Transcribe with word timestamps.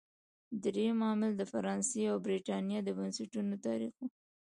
درېیم 0.63 0.99
عامل 1.07 1.31
د 1.37 1.43
فرانسې 1.51 2.01
او 2.11 2.17
برېټانیا 2.25 2.79
د 2.83 2.89
بنسټونو 2.97 3.53
تاریخ 3.65 3.93
و. 3.99 4.01